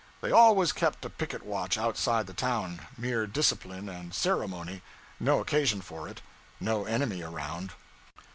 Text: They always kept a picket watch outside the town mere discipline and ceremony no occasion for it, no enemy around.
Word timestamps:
They 0.21 0.31
always 0.31 0.71
kept 0.71 1.05
a 1.05 1.11
picket 1.11 1.45
watch 1.45 1.77
outside 1.77 2.25
the 2.25 2.33
town 2.33 2.87
mere 2.97 3.27
discipline 3.27 3.87
and 3.87 4.15
ceremony 4.15 4.81
no 5.19 5.39
occasion 5.41 5.79
for 5.79 6.07
it, 6.09 6.21
no 6.59 6.85
enemy 6.85 7.21
around. 7.21 7.73